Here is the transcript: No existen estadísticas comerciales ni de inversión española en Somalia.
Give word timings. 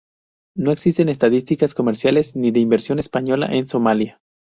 No 0.57 0.71
existen 0.71 1.09
estadísticas 1.09 1.75
comerciales 1.75 2.35
ni 2.35 2.49
de 2.49 2.59
inversión 2.59 2.97
española 2.97 3.45
en 3.51 3.67
Somalia. 3.67 4.19